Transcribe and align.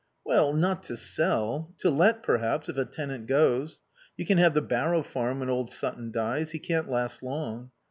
"Well, 0.25 0.51
not 0.51 0.81
to 0.85 0.97
sell. 0.97 1.75
To 1.77 1.91
let, 1.91 2.23
perhaps, 2.23 2.67
if 2.69 2.75
a 2.75 2.85
tenant 2.85 3.27
goes. 3.27 3.83
You 4.17 4.25
can 4.25 4.39
have 4.39 4.55
the 4.55 4.61
Barrow 4.63 5.03
Farm 5.03 5.41
when 5.41 5.49
old 5.51 5.69
Sutton 5.69 6.09
dies. 6.11 6.49
He 6.49 6.57
can't 6.57 6.89
last 6.89 7.21
long. 7.21 7.69